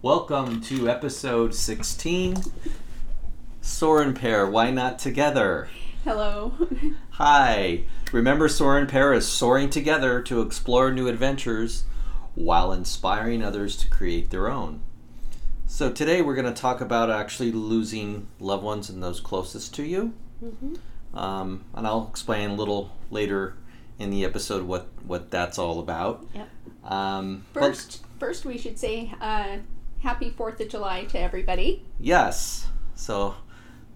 [0.00, 2.36] Welcome to episode 16
[3.60, 5.68] Soren Pair, Why Not Together?
[6.04, 6.52] Hello.
[7.10, 7.82] Hi.
[8.12, 11.82] Remember, Soren Pair is soaring together to explore new adventures
[12.36, 14.82] while inspiring others to create their own.
[15.66, 19.82] So, today we're going to talk about actually losing loved ones and those closest to
[19.82, 20.14] you.
[21.12, 23.56] Um, and I'll explain a little later
[23.98, 26.24] in the episode what, what that's all about.
[26.34, 26.48] Yep.
[26.84, 29.56] Um, First, first we should say uh,
[30.00, 31.84] Happy Fourth of July to everybody.
[31.98, 32.68] Yes.
[32.94, 33.34] So,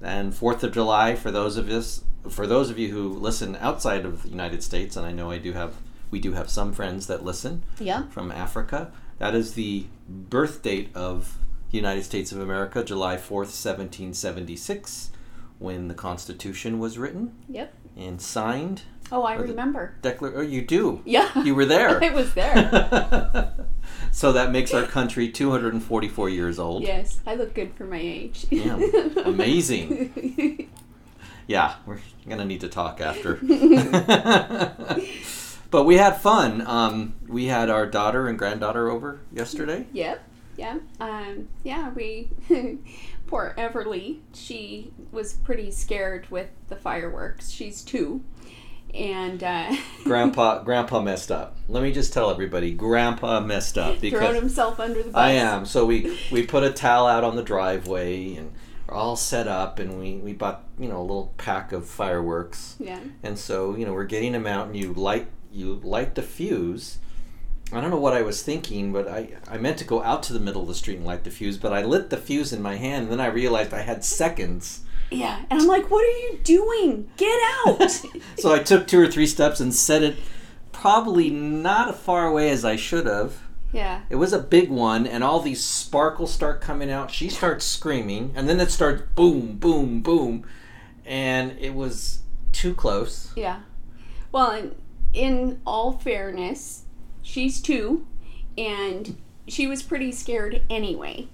[0.00, 4.04] and Fourth of July for those of us, for those of you who listen outside
[4.04, 5.74] of the United States, and I know I do have,
[6.10, 8.06] we do have some friends that listen Yeah.
[8.08, 8.92] from Africa.
[9.18, 11.38] That is the birth date of
[11.70, 15.10] the United States of America, July fourth, seventeen seventy six,
[15.58, 17.72] when the Constitution was written Yep.
[17.96, 18.82] and signed.
[19.10, 19.94] Oh, I remember.
[20.02, 21.02] Declar- oh, you do.
[21.04, 21.30] Yeah.
[21.44, 22.02] You were there.
[22.04, 23.52] I was there.
[24.12, 26.82] so that makes our country 244 years old.
[26.82, 28.46] yes, I look good for my age.
[28.50, 28.78] Yeah,
[29.24, 30.68] amazing.
[31.48, 33.34] Yeah, we're gonna need to talk after.
[35.70, 36.66] but we had fun.
[36.66, 39.86] Um, we had our daughter and granddaughter over yesterday.
[39.92, 40.22] Yep.
[40.56, 40.78] Yeah.
[41.00, 42.28] Um, yeah, we
[43.26, 47.50] poor Everly, she was pretty scared with the fireworks.
[47.50, 48.22] She's two.
[48.94, 51.56] And uh Grandpa, Grandpa messed up.
[51.68, 55.14] Let me just tell everybody, Grandpa messed up thrown because himself under the bus.
[55.14, 55.64] I am.
[55.64, 58.52] So we we put a towel out on the driveway and
[58.86, 62.76] we're all set up, and we we bought you know a little pack of fireworks.
[62.78, 63.00] Yeah.
[63.22, 66.98] And so, you know, we're getting them out and you light you light the fuse.
[67.72, 70.34] I don't know what I was thinking, but I, I meant to go out to
[70.34, 72.60] the middle of the street and light the fuse, but I lit the fuse in
[72.60, 74.80] my hand and then I realized I had seconds.
[75.14, 75.40] Yeah.
[75.50, 77.10] And I'm like, what are you doing?
[77.16, 77.80] Get out.
[78.38, 80.16] So I took two or three steps and set it
[80.72, 83.38] probably not as far away as I should have.
[83.72, 84.00] yeah.
[84.10, 87.10] It was a big one, and all these sparkles start coming out.
[87.10, 90.44] She starts screaming, and then it starts boom, boom, boom,
[91.06, 92.20] and it was
[92.52, 93.32] too close.
[93.36, 93.60] Yeah.
[94.32, 94.74] Well, in,
[95.12, 96.84] in all fairness,
[97.22, 98.06] she's two,
[98.58, 101.28] and she was pretty scared anyway.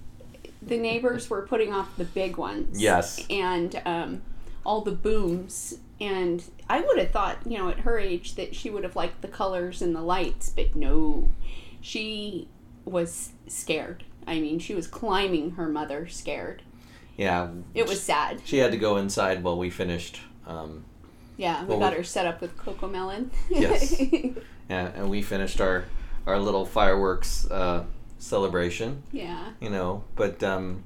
[0.69, 2.81] The neighbors were putting off the big ones.
[2.81, 3.25] Yes.
[3.29, 4.21] And um,
[4.65, 5.77] all the booms.
[5.99, 9.21] And I would have thought, you know, at her age, that she would have liked
[9.21, 11.31] the colors and the lights, but no.
[11.81, 12.47] She
[12.85, 14.03] was scared.
[14.27, 16.61] I mean, she was climbing her mother scared.
[17.17, 18.41] Yeah, It was sad.
[18.45, 20.21] She had to go inside while we finished.
[20.47, 20.85] Um,
[21.35, 23.29] Yeah, we Well, got we- her set up with Cocomelon.
[23.49, 23.99] Yes.
[24.69, 25.85] and, and we finished our
[26.27, 27.83] our little fireworks uh,
[28.19, 29.01] celebration.
[29.11, 29.49] yeah.
[29.59, 30.83] You know, but um,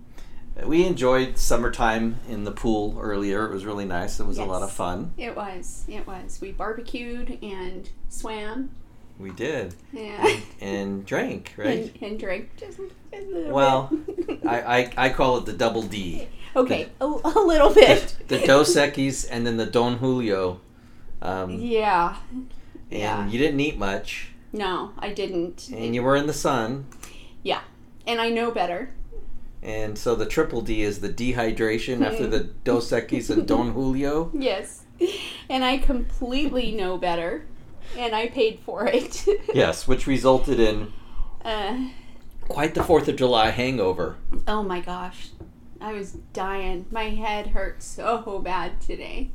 [0.65, 3.45] we enjoyed summertime in the pool earlier.
[3.45, 4.19] It was really nice.
[4.19, 5.13] It was a lot of fun.
[5.17, 5.83] It was.
[5.87, 6.39] It was.
[6.41, 8.69] We barbecued and swam.
[9.19, 10.39] We did Yeah.
[10.61, 11.53] and drank.
[11.57, 11.93] Right.
[12.01, 13.89] And, and drank just a little Well,
[14.27, 14.39] bit.
[14.45, 16.27] I, I I call it the double D.
[16.55, 18.15] okay, a, a little bit.
[18.27, 20.59] The Dos Equis and then the Don Julio.
[21.21, 22.17] Um, Yeah.
[22.31, 22.47] and
[22.89, 23.27] yeah.
[23.27, 25.69] you didn't eat much, No, I didn't.
[25.71, 26.85] and you were in the sun.
[27.43, 27.61] Yeah.
[28.07, 28.93] And I know better.
[29.61, 34.29] And so the triple D is the dehydration after the Dos Equis and Don Julio.
[34.33, 34.83] Yes.
[35.49, 37.45] And I completely know better.
[37.97, 39.25] And I paid for it.
[39.53, 40.91] Yes, which resulted in
[41.45, 41.89] Uh,
[42.49, 44.17] quite the Fourth of July hangover.
[44.47, 45.29] oh my gosh.
[45.79, 46.85] I was dying.
[46.91, 49.31] My head hurt so bad today.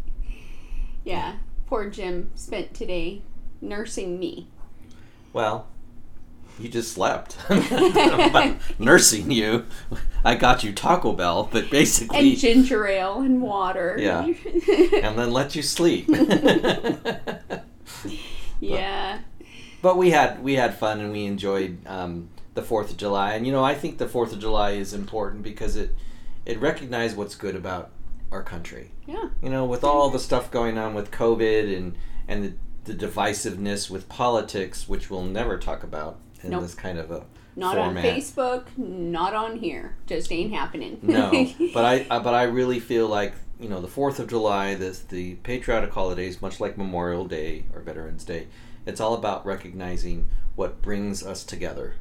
[1.04, 1.36] Yeah.
[1.66, 3.22] Poor Jim spent today
[3.60, 4.48] nursing me.
[5.32, 5.68] Well,
[6.58, 7.36] you just slept.
[8.78, 9.66] Nursing you.
[10.24, 13.96] I got you Taco Bell, but basically, and ginger ale and water.
[13.98, 14.24] Yeah.
[14.26, 16.08] and then let you sleep.
[18.60, 19.20] yeah.
[19.80, 23.34] but we had we had fun and we enjoyed um, the Fourth of July.
[23.34, 25.94] And you know, I think the Fourth of July is important because it
[26.44, 27.90] it recognized what's good about
[28.32, 28.90] our country.
[29.06, 29.28] Yeah.
[29.42, 33.88] You know, with all the stuff going on with COVID and and the, the divisiveness
[33.88, 36.62] with politics, which we'll never talk about in Nope.
[36.62, 37.24] this kind of a
[37.56, 38.04] Not format.
[38.04, 39.96] on Facebook, not on here.
[40.06, 40.98] Just ain't happening.
[41.02, 41.30] no,
[41.74, 45.00] but I uh, but I really feel like you know the Fourth of July, this
[45.00, 48.46] the patriotic holidays, much like Memorial Day or Veterans Day,
[48.86, 51.94] it's all about recognizing what brings us together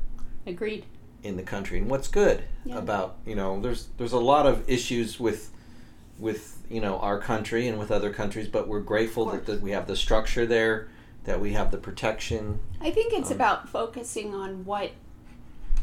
[0.45, 0.85] Agreed.
[1.23, 2.77] in the country and what's good Yeah.
[2.77, 5.51] about you know there's there's a lot of issues with
[6.19, 9.71] with you know our country and with other countries, but we're grateful that, that we
[9.71, 10.88] have the structure there,
[11.27, 12.59] that we have the protection.
[12.81, 14.91] I think it's Um, about focusing on what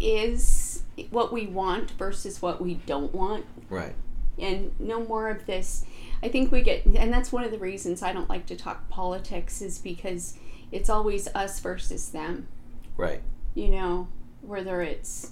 [0.01, 3.45] is what we want versus what we don't want.
[3.71, 3.95] Right.
[4.37, 5.85] and no more of this.
[6.21, 8.89] I think we get, and that's one of the reasons I don't like to talk
[8.89, 10.37] politics, is because
[10.73, 12.49] it's always us versus them.
[12.97, 13.23] Right.
[13.55, 14.09] You know,
[14.43, 15.31] whether it's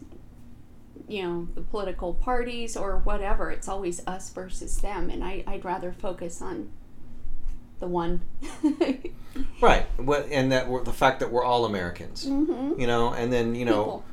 [1.09, 3.51] you know the political parties or whatever.
[3.51, 6.71] It's always us versus them, and I, I'd rather focus on
[7.83, 8.23] the one.
[9.63, 9.87] Right.
[9.97, 12.25] What and that we're, the fact that we're all Americans.
[12.27, 14.05] hmm You know, and then you know People.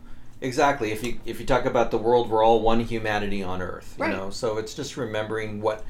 [0.42, 3.96] exactly if you if you talk about the world, we're all one humanity on Earth.
[3.98, 4.16] You Right.
[4.16, 5.84] know, so it's just remembering what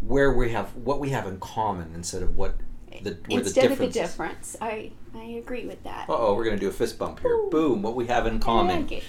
[0.00, 2.54] where we have what we have in common instead of what
[3.02, 4.56] the Instead the of the difference.
[4.60, 6.08] I I agree with that.
[6.08, 7.32] Uh oh, we're gonna do a fist bump here.
[7.32, 7.48] Ooh.
[7.50, 7.82] Boom!
[7.82, 8.86] What we have in common.
[8.86, 9.02] like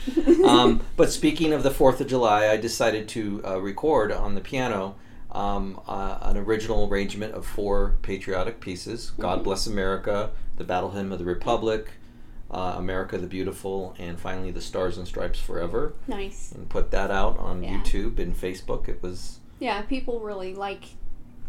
[0.43, 4.41] um, but speaking of the Fourth of July, I decided to uh, record on the
[4.41, 4.95] piano
[5.31, 9.43] um, uh, an original arrangement of four patriotic pieces: "God Mhm.
[9.43, 11.91] Bless America," "The Battle Hymn of the Republic,"
[12.51, 16.51] uh, "America the Beautiful," and finally "The Stars and Stripes Forever." nice.
[16.51, 17.79] And put that out on Yeah.
[17.81, 18.87] YouTube and Facebook.
[18.89, 20.85] It was Yeah, people really like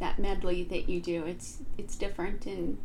[0.00, 1.24] that medley that you do.
[1.24, 2.78] It's it's different and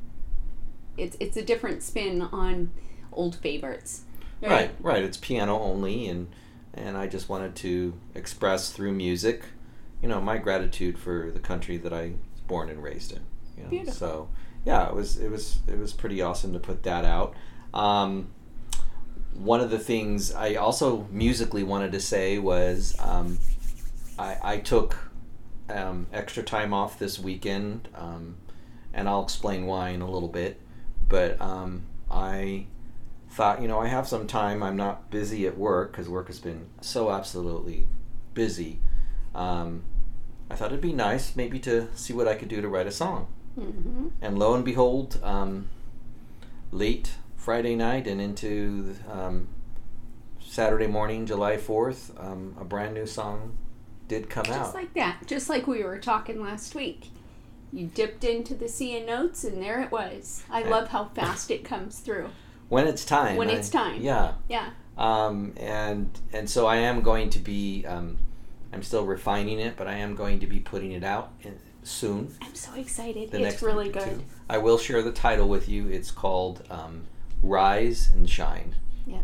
[0.97, 2.71] it's it's a different spin on
[3.12, 4.03] old favorites.
[4.42, 5.03] right, right.
[5.03, 6.27] It's piano only, and
[6.74, 9.44] and I just wanted to express through music,
[10.06, 13.22] you know, my gratitude for the country that I was born and raised in.
[13.57, 13.69] You know?
[13.69, 13.94] Beautiful.
[13.96, 14.30] So
[14.63, 17.34] yeah, it was it was it was pretty awesome to put that out.
[17.74, 18.28] Um,
[19.34, 23.40] one of the things I also musically wanted to say was um,
[24.19, 24.96] I, I took
[25.69, 28.36] um, extra time off this weekend, um,
[28.94, 30.62] and I'll explain why in a little bit.
[31.10, 31.81] But um,
[32.12, 32.68] I
[33.31, 34.62] thought, you know, I have some time.
[34.62, 37.88] I'm not busy at work because work has been so absolutely
[38.36, 38.78] busy.
[39.34, 39.84] Um,
[40.50, 42.92] I thought it'd be nice maybe to see what I could do to write a
[42.92, 43.27] song.
[43.56, 45.69] hmm And lo and behold, um,
[46.71, 49.47] late Friday night and into um,
[50.39, 53.57] Saturday morning, July 4th, um, a brand new song
[54.07, 54.63] did come Just out.
[54.65, 55.27] Just like that.
[55.27, 57.09] Just like we were talking last week.
[57.74, 60.44] You dipped into the sea of notes and there it was.
[60.50, 60.69] I Yeah.
[60.69, 62.30] love how fast it comes through.
[62.69, 63.36] when it's time.
[63.36, 64.01] When I- it's time.
[64.01, 64.33] Yeah.
[64.47, 64.69] Yeah.
[64.97, 67.83] Um, and and so I am going to be.
[68.75, 71.31] I'm still refining it, but I am going to be putting it out
[71.83, 72.36] soon.
[72.42, 73.31] I'm so excited.
[73.31, 74.04] The it's really good.
[74.04, 74.24] two.
[74.50, 75.88] I will share the title with you.
[75.88, 77.06] It's called um,
[77.42, 78.75] "Rise and Shine."
[79.07, 79.24] Yep.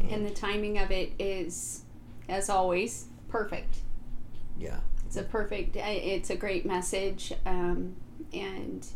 [0.00, 1.84] And, And the timing of it is,
[2.28, 3.78] as always, perfect.
[4.58, 7.32] yeah, It's a perfect, uh, it's a great message.
[7.46, 7.96] Um,
[8.34, 8.86] and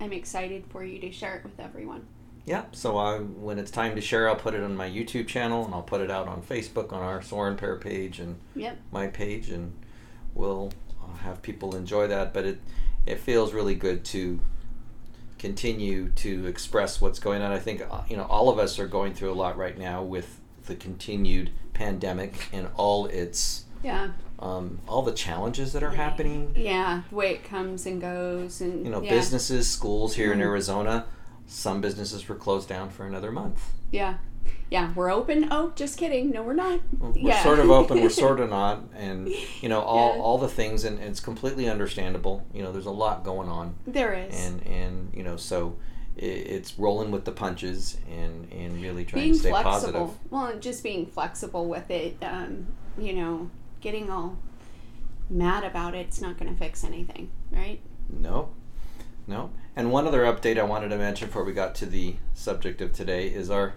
[0.00, 2.06] I'm excited for you to share it with everyone.
[2.46, 2.64] Yeah.
[2.72, 5.74] So I, when it's time to share, I'll put it on my YouTube channel, and
[5.74, 8.78] I'll put it out on Facebook on our Soren Pair page and Yep.
[8.92, 9.72] my page, and
[10.34, 10.72] we'll
[11.02, 12.32] uh, have people enjoy that.
[12.32, 12.58] But it
[13.04, 14.40] it feels really good to
[15.38, 17.52] continue to express what's going on.
[17.52, 20.02] I think uh, you know all of us are going through a lot right now
[20.02, 24.08] with the continued pandemic and all its Yeah.
[24.38, 26.52] um, all the challenges that are happening.
[26.56, 27.02] Yeah.
[27.10, 28.60] The way it comes and goes.
[28.60, 29.10] And, You know, yeah.
[29.10, 30.42] businesses, schools here in Mm.
[30.42, 31.04] Arizona.
[31.46, 33.72] Some businesses were closed down for another month.
[33.92, 34.18] Yeah.
[34.70, 34.92] Yeah.
[34.94, 35.48] We're open.
[35.50, 36.30] Oh, just kidding.
[36.30, 36.80] No, we're not.
[36.98, 37.42] We're Yeah.
[37.42, 39.28] sort of open, we're sort of not, and
[39.60, 40.22] you know all Yeah.
[40.22, 42.44] all the things, and, and it's completely understandable.
[42.52, 44.34] You know, there's a lot going on, There is.
[44.46, 45.76] and and you know, so
[46.16, 49.92] it's rolling with the punches, and and really trying being to stay flexible.
[50.06, 50.32] positive.
[50.32, 52.16] Well, just being flexible with it.
[52.22, 52.66] Um,
[52.98, 53.50] you know,
[53.80, 54.36] getting all
[55.28, 57.80] mad about it, it's not going to fix anything, right?
[58.08, 58.50] No,
[59.26, 59.50] no.
[59.74, 62.92] And one other update I wanted to mention before we got to the subject of
[62.92, 63.74] today is our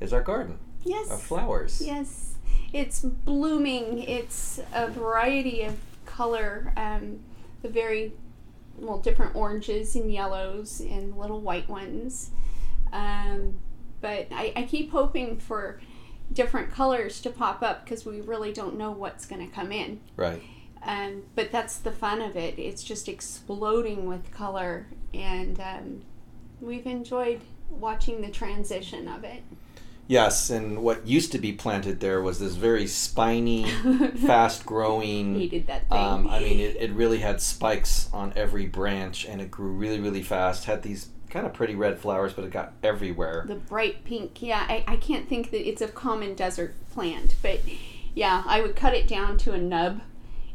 [0.00, 1.10] is our garden, Yes.
[1.10, 1.80] our flowers.
[1.84, 2.34] Yes,
[2.72, 4.02] it's blooming.
[4.02, 7.20] It's a variety of color, um,
[7.62, 8.12] the very
[8.76, 12.30] well different oranges and yellows and little white ones.
[12.92, 13.56] Um,
[14.00, 15.80] but I, I keep hoping for
[16.32, 20.00] different colors to pop up because we really don't know what's going to come in.
[20.16, 20.42] Right.
[20.84, 22.58] Um, but that's the fun of it.
[22.58, 26.02] It's just exploding with color, and um,
[26.60, 29.42] we've enjoyed watching the transition of it.
[30.06, 33.64] Yes, and what used to be planted there was this very spiny,
[34.26, 35.38] fast growing.
[35.38, 35.98] Hated that thing.
[35.98, 40.00] Um, I mean, it, it really had spikes on every branch, and it grew really,
[40.00, 40.66] really fast.
[40.66, 43.44] Had these kind of pretty red flowers, but it got everywhere.
[43.48, 44.42] the bright pink.
[44.42, 47.60] Yeah, I, I can't think that it's a common desert plant, but
[48.14, 50.00] yeah, I would cut it down to a nub,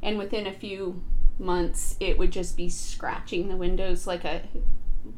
[0.02, 1.02] and within a few
[1.38, 4.42] months, it would just be scratching the windows like a,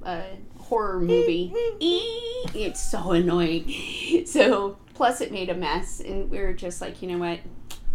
[0.03, 0.23] a
[0.57, 1.53] horror movie.
[2.53, 3.71] It's so annoying.
[4.25, 7.39] So, plus, it made a mess, and we were just like, you know what?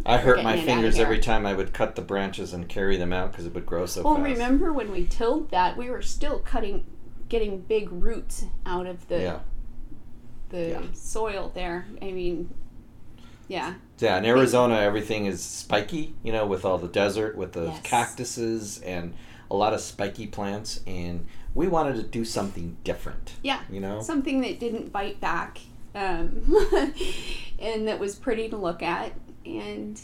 [0.05, 3.33] I hurt my fingers every time I would cut the branches and carry them out
[3.33, 4.23] because it would grow so Well, fast.
[4.23, 6.87] Well, remember when we tilled that, we were still cutting,
[7.28, 9.38] getting big roots out of the Yeah.
[10.50, 10.83] the Yeah.
[10.93, 11.87] soil there.
[12.00, 12.55] I mean,
[13.49, 13.75] yeah.
[13.99, 17.81] Yeah, in Arizona, everything is spiky, you know, with all the desert, with the Yes.
[17.83, 19.15] cactuses and
[19.50, 20.81] a lot of spiky plants.
[20.87, 23.61] And we wanted to do something different, Yeah.
[23.71, 24.03] you know?
[24.03, 25.61] Something that didn't bite back
[25.95, 26.43] um,
[27.59, 29.12] and that was pretty to look at
[29.47, 29.99] and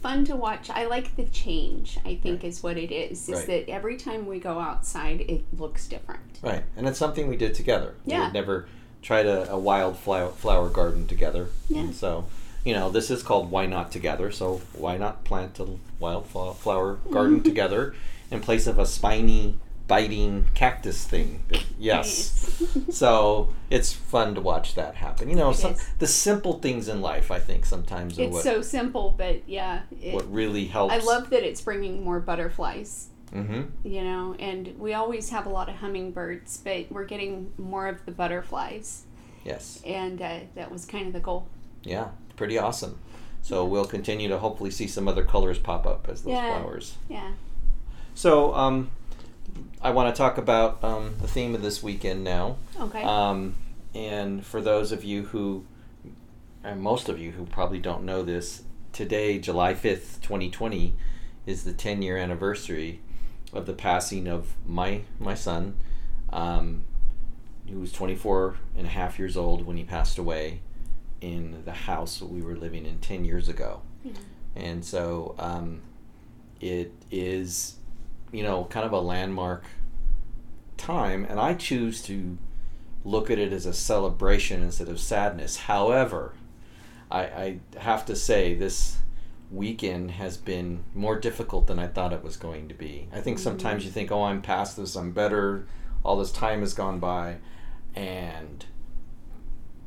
[0.00, 0.70] fun to watch.
[0.70, 1.98] I like the change.
[2.06, 2.48] I think Right.
[2.48, 3.28] is what it is.
[3.28, 3.46] Is Right.
[3.48, 6.20] that every time we go outside, it looks different.
[6.42, 7.96] Right, and it's something we did together.
[8.06, 8.24] We Yeah.
[8.24, 8.66] had never
[9.02, 11.48] tried a, a wild flower, flower garden together.
[11.68, 11.80] Yeah.
[11.80, 12.24] And so,
[12.66, 14.32] you know, this is called Why Not Together.
[14.32, 15.68] So, why not plant a
[16.00, 17.94] wildflower garden together
[18.28, 19.56] in place of a spiny,
[19.86, 21.44] biting cactus thing?
[21.78, 22.60] Yes.
[22.90, 25.30] so, it's fun to watch that happen.
[25.30, 28.62] You know, some, the simple things in life, I think, sometimes are It's what, so
[28.62, 29.82] simple, but yeah.
[30.02, 30.92] It, what really helps.
[30.92, 33.10] I love that it's bringing more butterflies.
[33.32, 37.86] hmm you know, and we always have a lot of hummingbirds, but we're getting more
[37.86, 39.04] of the butterflies,
[39.44, 39.80] Yes.
[39.86, 41.46] and uh, that was kind of the goal.
[41.84, 42.98] Yeah, pretty awesome.
[43.42, 46.58] So, we'll continue to hopefully see some other colors pop up as those Yeah.
[46.58, 46.96] flowers.
[47.08, 47.32] Yeah.
[48.14, 48.90] So, um,
[49.80, 52.56] I want to talk about um, the theme of this weekend now.
[52.80, 53.02] Okay.
[53.02, 53.54] Um,
[53.94, 55.64] and for those of you who,
[56.64, 58.62] and most of you who probably don't know this,
[58.92, 60.94] today, July 5th, 2020,
[61.46, 63.00] is the 10 year anniversary
[63.52, 65.76] of the passing of my, my son,
[66.30, 66.82] um,
[67.70, 70.60] who was 24 and a half years old when he passed away
[71.20, 73.82] in the house we were living in 10 years ago.
[74.04, 74.12] Yeah.
[74.54, 75.82] And so um,
[76.60, 77.76] it is,
[78.32, 79.64] you know, kind of a landmark
[80.76, 81.26] time.
[81.28, 82.38] And I choose to
[83.04, 85.56] look at it as a celebration instead of sadness.
[85.56, 86.34] However,
[87.10, 88.98] I, I have to say this
[89.50, 93.08] weekend has been more difficult than I thought it was going to be.
[93.12, 95.66] I think sometimes you think, oh, I'm past this, I'm better,
[96.02, 97.36] all this time has gone by.
[97.94, 98.64] And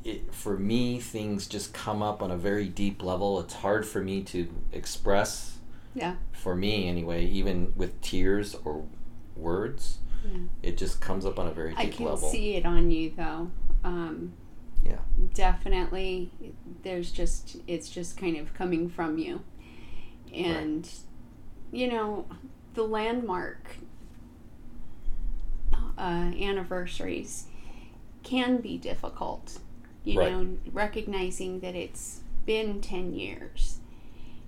[0.04, 3.40] it, for me, things just come up on a very deep level.
[3.40, 5.58] It's hard for me to express,
[5.94, 6.16] Yeah.
[6.32, 8.86] for me anyway, even with tears or
[9.36, 10.00] words.
[10.26, 10.40] Yeah.
[10.64, 11.94] It just comes up on a very deep level.
[11.94, 12.30] I can level.
[12.30, 13.52] see it on you though.
[13.84, 14.34] Um,
[14.84, 15.00] Yeah.
[15.34, 16.32] Definitely,
[16.84, 19.42] there's just it's just kind of coming from you,
[20.34, 20.90] and
[21.72, 22.26] you know
[22.74, 23.76] the landmark
[25.98, 27.46] uh, anniversaries
[28.24, 29.60] can be difficult.
[30.04, 30.32] You Right.
[30.32, 33.80] know, recognizing that it's been ten years,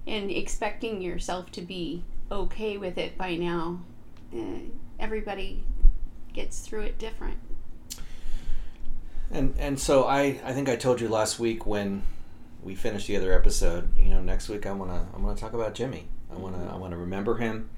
[0.08, 3.81] and expecting yourself to be okay with it by now.
[4.34, 4.60] Uh,
[5.00, 5.63] everybody
[6.34, 7.38] gets through it different.
[9.29, 12.03] And and so I I think I told you last week when
[12.63, 13.96] we finished the other episode.
[13.98, 16.08] You know, next week I wanna I wanna talk about Jimmy.
[16.31, 17.70] I wanna I wanna remember him.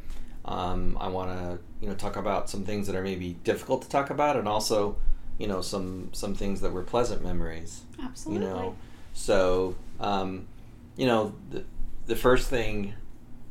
[0.46, 4.10] Um, I wanna you know talk about some things that are maybe difficult to talk
[4.10, 4.98] about, and also
[5.38, 7.82] you know some some things that were pleasant memories.
[8.02, 8.46] Absolutely.
[8.48, 8.75] You know,
[9.13, 10.48] so um,
[10.96, 11.63] you know the
[12.06, 12.94] the first thing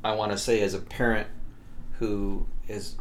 [0.05, 1.29] I want to say as a parent
[1.99, 2.97] who has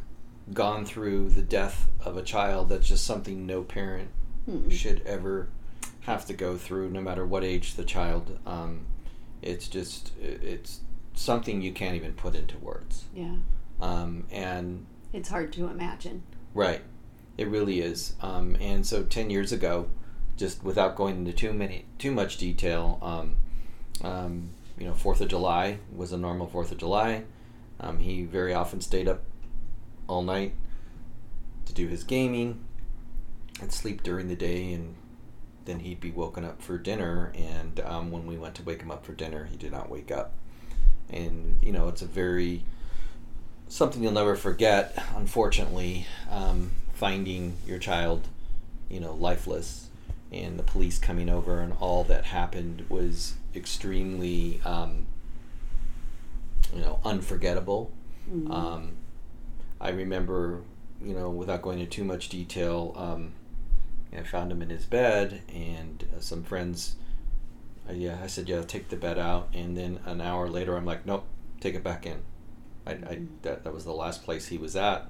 [0.54, 4.10] gone through the death of a child that's just something no parent
[4.50, 4.72] Mm.
[4.72, 5.50] should ever
[6.02, 8.40] have to go through, no matter what age the child.
[8.48, 8.88] Um,
[9.44, 10.80] it's just it's
[11.14, 13.06] something you can't even put into words.
[13.14, 13.36] Yeah,
[13.80, 16.24] Um, and it's hard to imagine.
[16.56, 16.82] right,
[17.42, 18.14] it really is.
[18.22, 19.90] Um, and so ten years ago,
[20.38, 23.36] just without going into too many too much detail, um,
[24.04, 27.24] um, you know, Fourth of July was a normal Fourth of July.
[27.80, 29.24] Um, he very often stayed up
[30.08, 30.54] all night
[31.66, 32.64] to do his gaming
[33.62, 34.96] and sleep during the day and
[35.66, 38.92] then he'd be woken up for dinner and um, when we went to wake him
[38.92, 40.34] up for dinner he did not wake up
[41.10, 42.64] and you know it's a very
[43.68, 48.22] something you'll never forget unfortunately um, finding your child
[48.89, 49.89] you know lifeless
[50.31, 55.05] and the police coming over and all that happened was extremely um,
[56.74, 57.91] you know unforgettable
[58.31, 58.51] Mm.
[58.53, 58.91] um,
[59.81, 60.62] I remember,
[61.03, 63.31] you know, without going into too much detail, um,
[64.15, 66.96] I found him in his bed, and uh, some friends,
[67.89, 70.86] uh, yeah, I said, yeah, take the bed out, and then an hour later, I'm
[70.86, 71.25] like, nope,
[71.60, 72.20] take it back in.
[72.86, 73.27] I, I Mhm.
[73.41, 75.08] that, that was the last place he was at.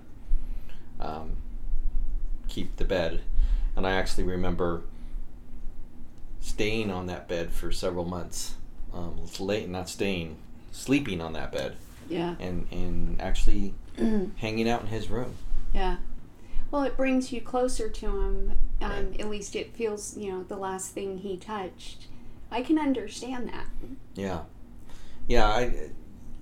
[1.02, 1.36] Um,
[2.52, 3.22] keep the bed,
[3.76, 4.84] and I actually remember
[6.40, 8.56] staying on that bed for several months.
[8.94, 10.36] Um, late, not staying,
[10.72, 11.78] sleeping on that bed
[12.10, 13.74] yeah, and and actually
[14.38, 15.36] hanging out in his room.
[15.74, 15.98] yeah.
[16.70, 18.54] Well, it brings you closer to him.
[18.82, 19.20] Um, Right.
[19.20, 22.08] At least it feels, you know, the last thing he touched.
[22.50, 23.66] I can understand that.
[24.16, 24.42] Yeah,
[25.28, 25.48] yeah.
[25.48, 25.90] I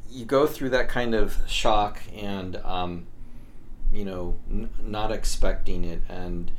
[0.09, 3.07] you go through that kind of shock and um,
[3.93, 6.51] you know n- not expecting it, and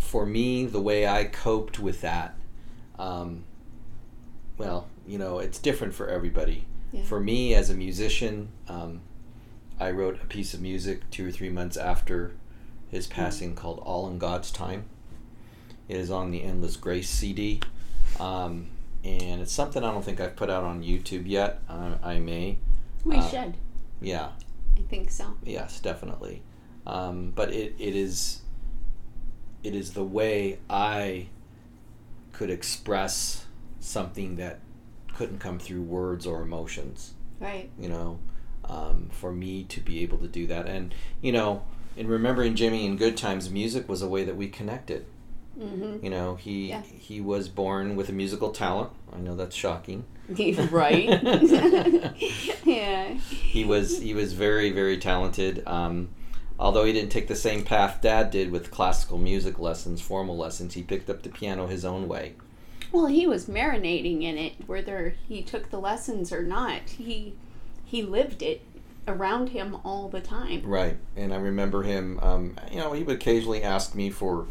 [0.00, 2.36] for me, the way I coped with that,
[2.98, 3.44] um,
[4.56, 6.64] well, you know, it's different for everybody.
[6.92, 7.02] Yeah.
[7.02, 9.00] For me, as a musician, um,
[9.78, 12.32] I wrote a piece of music two or three months after
[12.90, 14.84] his passing called "All in God's Time."
[15.88, 17.60] It is on the Endless Grace CD.
[18.20, 18.66] um,
[19.04, 21.60] and it's something I don't think I've put out on YouTube yet.
[21.68, 22.58] Uh, I may.
[23.04, 23.54] We Uh, should.
[24.00, 24.30] Yeah.
[24.76, 25.34] I think so.
[25.44, 26.42] Yes, definitely.
[26.88, 28.40] Um, but it, it is
[29.62, 31.26] it is the way I
[32.32, 33.44] could express
[33.80, 34.60] something that
[35.14, 37.14] couldn't come through words or emotions.
[37.40, 37.68] Right.
[37.78, 38.18] You know,
[38.64, 41.62] um, for me to be able to do that, and you know,
[41.96, 45.04] in remembering Jimmy in good times, music was a way that we connected.
[45.58, 46.04] Mm-hmm.
[46.04, 46.82] You know, he Yeah.
[46.82, 48.90] he was born with a musical talent.
[49.12, 50.04] I know that's shocking.
[50.70, 51.08] right.
[52.64, 53.14] yeah.
[53.14, 55.62] he was he was very very talented.
[55.66, 56.10] Um,
[56.58, 60.74] although he didn't take the same path Dad did with classical music lessons, formal lessons,
[60.74, 62.34] he picked up the piano his own way.
[62.90, 66.88] Well, he was marinating in it, whether he took the lessons or not.
[66.88, 67.34] He
[67.84, 68.62] he lived it
[69.06, 70.62] around him all the time.
[70.64, 72.18] Right, and I remember him.
[72.20, 74.46] Um, you know, he would occasionally ask me for,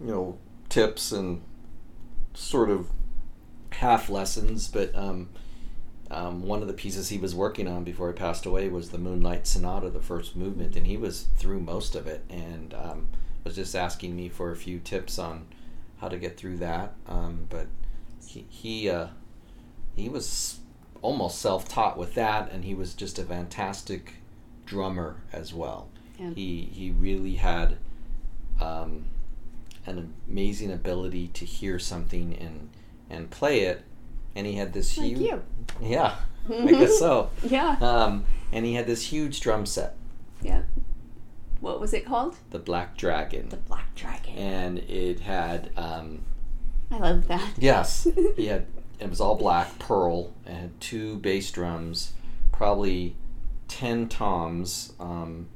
[0.00, 1.42] you know, tips and
[2.34, 2.88] sort of
[3.70, 4.68] half lessons.
[4.68, 5.30] But um,
[6.14, 8.98] um, one of the pieces he was working on before he passed away was the
[8.98, 13.08] Moonlight Sonata, the first movement, and he was through most of it, and um,
[13.42, 15.46] was just asking me for a few tips on
[15.98, 16.94] how to get through that.
[17.08, 17.66] Um, but
[18.26, 19.08] he he uh,
[19.96, 20.60] he was
[21.02, 24.14] almost self-taught with that, and he was just a fantastic
[24.66, 25.88] drummer as well.
[26.18, 26.30] Yeah.
[26.30, 27.76] He he really had
[28.60, 29.06] um,
[29.84, 32.70] an amazing ability to hear something and
[33.10, 33.82] and play it,
[34.36, 35.42] and he had this Like huge you.
[35.80, 36.14] yeah,
[36.50, 37.30] I guess so.
[37.42, 37.76] Yeah.
[37.80, 39.94] Um, and he had this huge drum set,
[40.42, 40.62] Yeah.
[41.60, 42.36] What was it called?
[42.50, 44.34] the Black Dragon, The Black Dragon.
[44.36, 46.20] and it had um,
[46.90, 47.52] I love that.
[47.58, 48.66] yes, he had
[49.00, 52.12] it was all black pearl and had two bass drums,
[52.52, 53.16] probably
[53.66, 55.48] ten toms, um,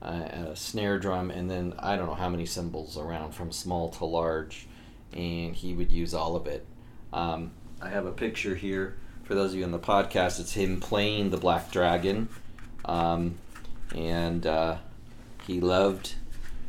[0.00, 0.12] a,
[0.52, 4.04] a snare drum, and then I don't know how many cymbals around from small to
[4.04, 4.66] large,
[5.12, 6.64] and he would use all of it.
[7.12, 10.40] Um, I have a picture here for those of you in the podcast.
[10.40, 12.28] It's him playing the Black Dragon,
[12.84, 13.36] um,
[13.94, 14.78] and uh,
[15.46, 16.14] he loved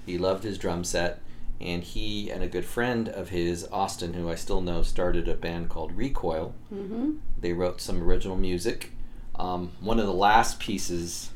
[0.06, 1.22] he loved his drum set.
[1.62, 5.34] And he and a good friend of his, Austin, who I still know, started a
[5.34, 6.56] band called Recoil.
[6.74, 7.15] Mm-hmm.
[7.38, 8.91] They wrote some original music.
[9.36, 11.32] Um, one of the last pieces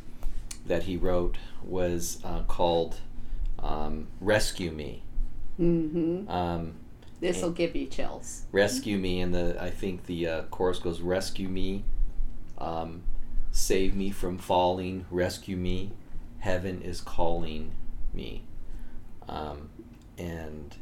[0.66, 3.02] that he wrote was uh, called
[3.60, 5.04] um, "Rescue Me."
[5.60, 6.30] Mm-hmm.
[6.30, 6.76] Um,
[7.24, 8.44] This will give you chills.
[8.52, 11.84] rescue me and the i think the uh, chorus goes rescue me
[12.58, 13.04] um,
[13.52, 15.92] save me from falling rescue me
[16.44, 17.72] heaven is calling
[18.14, 18.44] me.
[19.30, 19.70] Um,
[20.18, 20.76] and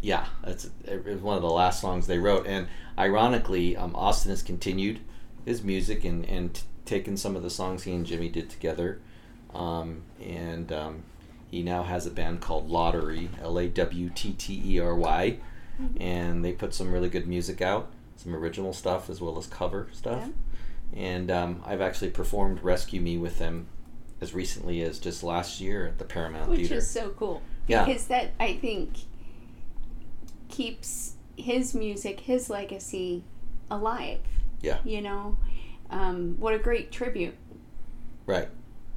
[0.00, 2.46] yeah that's it was one of the last songs they wrote.
[2.46, 2.66] And
[2.98, 4.98] ironically um, austin has continued
[5.44, 9.00] his music and, and t- taken some of the songs he and jimmy did together.
[9.54, 11.04] Um, and um,
[11.50, 13.30] he now has a band called lottery
[16.00, 19.88] and they put some really good music out, some original stuff as well as cover
[19.92, 20.28] stuff.
[20.94, 23.66] And um, I've actually performed "Rescue Me" with them
[24.20, 26.74] as recently as just last year at the Paramount Which Theater.
[26.76, 27.42] Which is so cool.
[27.66, 27.84] Yeah.
[27.84, 28.96] Because that, I think,
[30.48, 33.22] keeps his music, his legacy
[33.70, 34.20] alive.
[34.60, 34.78] Yeah.
[34.84, 35.36] You know?
[35.90, 37.34] Um, what a great tribute
[38.26, 38.48] right.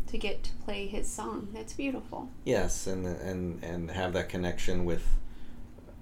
[0.07, 1.47] to get to play his song.
[1.53, 2.29] That's beautiful.
[2.43, 5.07] Yes, and and and have that connection with,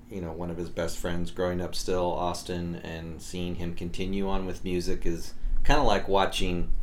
[0.09, 4.27] you know, one of his best friends growing up still, Austin, and seeing him continue
[4.27, 6.73] on with music is kind of like watching,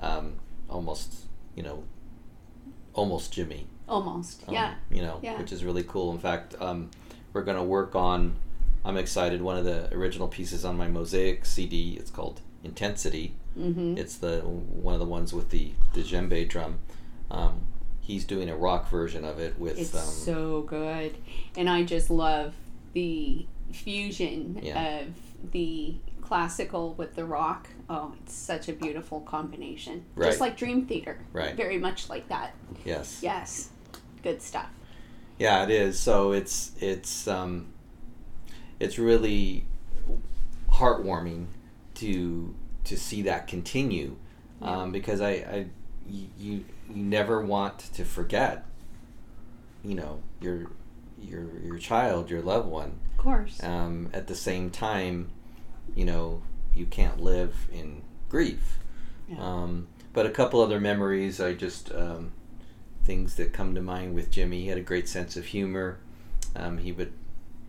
[0.00, 0.34] um,
[0.68, 1.14] almost,
[1.54, 1.84] you know,
[2.94, 3.66] almost Jimmy.
[3.88, 4.44] Almost.
[4.48, 4.74] um, yeah.
[4.90, 5.38] you know, Yeah.
[5.38, 6.12] which is really cool.
[6.12, 6.90] In fact, um,
[7.32, 8.36] we're going to work on.
[8.84, 9.40] I'm excited.
[9.42, 11.96] One of the original pieces on my Mosaic CD.
[11.98, 13.34] It's called Intensity.
[13.58, 13.96] Mm-hmm.
[13.96, 16.78] It's the one of the ones with the the djembe drum.
[18.08, 19.78] He's doing a rock version of it with.
[19.78, 21.14] It's um, so good.
[21.58, 22.54] And I just love
[22.94, 25.00] the fusion Yeah.
[25.00, 25.08] of
[25.52, 27.68] the classical with the rock.
[27.90, 30.06] Oh, it's such a beautiful combination.
[30.14, 30.28] Right.
[30.28, 31.18] Just like Dream Theater.
[31.34, 31.54] Right.
[31.54, 32.54] Very much like that.
[32.82, 33.20] yes.
[33.22, 33.68] Yes.
[34.22, 34.70] Good stuff.
[35.38, 36.00] Yeah, it is.
[36.00, 37.74] So it's it's um,
[38.80, 39.66] it's really
[40.72, 41.48] heartwarming
[41.96, 44.16] to to see that continue,
[44.62, 45.66] um, because I, I
[46.10, 48.64] you you never want to forget,
[49.84, 50.70] you know, your
[51.20, 52.98] your your child, your loved one.
[53.12, 53.62] Of course.
[53.62, 55.30] Um, at the same time,
[55.94, 56.42] you know,
[56.74, 58.78] you can't live in grief.
[59.28, 59.36] Yeah.
[59.40, 62.32] Um, but a couple other memories, I just um,
[63.04, 64.62] things that come to mind with Jimmy.
[64.62, 65.98] He had a great sense of humor.
[66.56, 67.12] Um, he would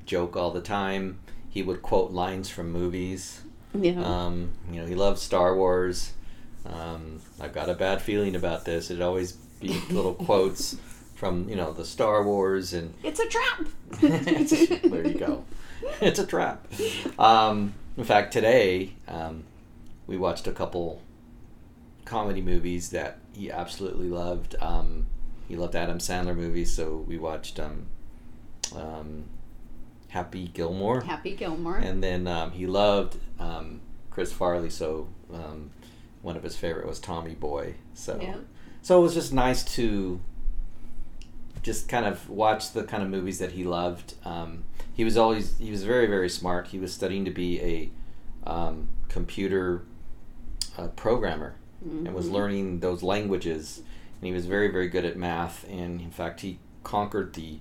[0.05, 1.19] joke all the time.
[1.49, 3.41] He would quote lines from movies.
[3.73, 4.01] yeah.
[4.03, 6.13] Um, you know, he loved Star Wars.
[6.65, 8.89] Um, I've got a bad feeling about this.
[8.89, 10.77] It'd always be little quotes
[11.15, 13.65] from you know the Star Wars and it's a trap.
[14.01, 15.43] there you go.
[16.01, 16.65] it's a trap.
[17.17, 19.43] Um, in fact, today um,
[20.07, 21.01] we watched a couple
[22.05, 24.55] comedy movies that he absolutely loved.
[24.61, 25.07] Um,
[25.47, 27.87] he loved Adam Sandler movies, so we watched um,
[28.75, 29.25] um,
[30.09, 31.01] Happy Gilmore.
[31.01, 31.77] Happy Gilmore.
[31.77, 35.71] And then um, he loved um, Chris Farley, so um,
[36.21, 37.75] one of his favorite was Tommy Boy.
[37.93, 38.35] So, Yeah.
[38.81, 40.19] so it was just nice to
[41.63, 44.13] just kind of watch the kind of movies that he loved.
[44.23, 46.67] Um, he was always he was very very smart.
[46.67, 49.83] He was studying to be a um, computer
[50.77, 52.31] uh, programmer and was Mhm.
[52.31, 53.81] learning those languages.
[54.21, 55.65] And he was very very good at math.
[55.69, 57.59] And in fact, he conquered the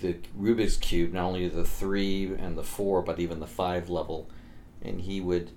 [0.00, 4.28] the Rubik's cube, not only the three and the four, but even the five level.
[4.82, 5.52] And he would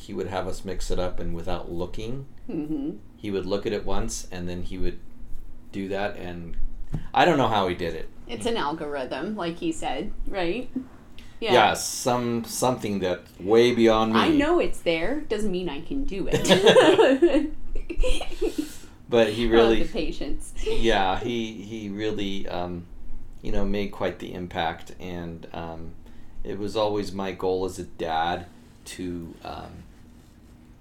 [0.00, 2.98] he would have us mix it up, and without looking, Mhm.
[3.16, 4.98] he would look at it once, and then he would
[5.72, 6.16] do that.
[6.16, 6.56] And
[7.14, 8.08] I don't know how he did it.
[8.26, 10.70] It's an algorithm, like he said, right?
[11.40, 14.20] Yeah, some something that way beyond me.
[14.20, 15.20] I know it's there.
[15.28, 17.50] Doesn't mean I can do it.
[19.08, 20.54] But he Oh, really, the patience.
[20.64, 22.84] yeah, he he really, um,
[23.42, 25.92] you know, made quite the impact, and um,
[26.44, 28.46] it was always my goal as a dad
[28.84, 29.82] to, um,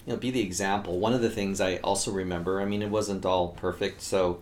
[0.09, 0.97] you know, be the example.
[0.99, 4.39] One of the things I also remember, I mean, it wasn't all perfect, so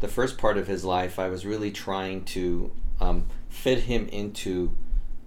[0.00, 4.76] the first part of his life, I was really trying to um, fit him into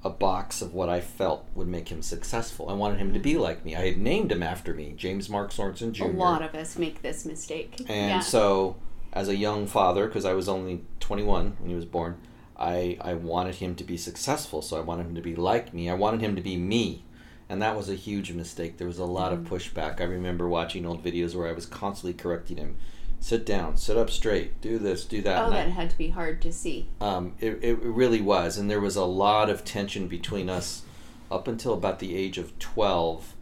[0.04, 2.70] a box of what I felt would make him successful.
[2.70, 3.76] I wanted him to be like me.
[3.76, 6.06] I had named him after me, James Mark Sorensen Jr.
[6.06, 7.80] A lot of us make this mistake.
[7.88, 8.20] And yeah.
[8.20, 8.76] so,
[9.12, 12.18] as a young father, because I was only 21 when he was born,
[12.56, 14.62] I, I wanted him to be successful.
[14.62, 15.90] So I wanted him to be like me.
[15.90, 17.06] I wanted him to be me.
[17.50, 18.78] And that was a huge mistake.
[18.78, 20.00] There was a lot of pushback.
[20.00, 22.76] I remember watching old videos where I was constantly correcting him
[23.22, 25.42] sit down, sit up straight, do this, do that.
[25.42, 26.88] oh, And I- that had to be hard to see.
[27.02, 28.58] um, it, it really was.
[28.58, 30.84] And there was a lot of tension between us
[31.30, 33.34] up until about the age of 12.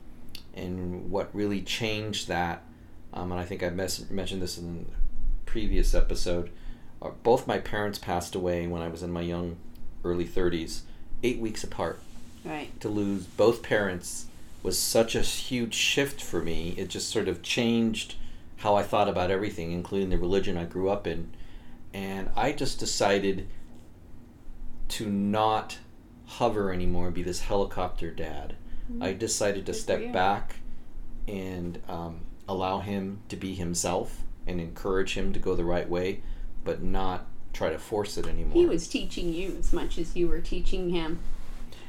[0.56, 2.64] And what really changed that,
[3.14, 6.50] um, and I think I mes- mentioned this in a previous episode,
[7.02, 9.58] uh, both my parents passed away when I was in my young,
[10.04, 10.82] early 30s,
[11.22, 12.00] eight weeks apart.
[12.48, 12.80] Right.
[12.82, 14.28] To lose both parents
[14.64, 16.74] was such a huge shift for me.
[16.78, 18.16] It just sort of changed
[18.58, 21.34] how I thought about everything, including the religion I grew up in.
[21.94, 23.48] And I just decided
[24.90, 25.78] to not
[26.26, 28.56] hover anymore and be this helicopter dad.
[29.02, 30.56] I decided to Good step back
[31.28, 36.22] and um, allow him to be himself and encourage him to go the right way,
[36.64, 38.54] but not try to force it anymore.
[38.54, 41.20] He was teaching you as much as you were teaching him.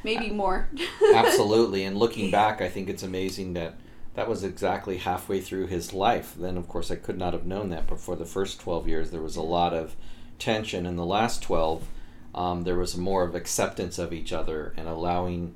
[0.04, 0.68] Maybe more.
[1.14, 1.84] Absolutely.
[1.84, 3.74] And looking back, I think it's amazing that
[4.14, 6.34] that was exactly halfway through his life.
[6.37, 7.87] Then, of course, I could not have known that.
[7.87, 9.94] But for the first 12 years, there was a lot of
[10.38, 10.87] tension.
[10.87, 11.87] In the last 12,
[12.34, 15.54] um, there was more of acceptance of each other and allowing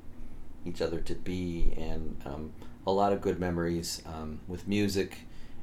[0.65, 2.53] each other to be, and um,
[2.87, 5.17] a lot of good memories um, with music